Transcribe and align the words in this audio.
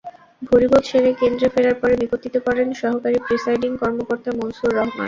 ভূরিভোজ 0.41 0.83
সেরে 0.89 1.11
কেন্দ্রে 1.21 1.47
ফেরার 1.53 1.75
পরে 1.81 1.93
বিপত্তিতে 2.01 2.39
পড়েন 2.45 2.69
সহকারী 2.81 3.17
প্রিসাইডিং 3.25 3.71
কর্মকর্তা 3.81 4.29
মুনসুর 4.37 4.71
রহমান। 4.71 4.89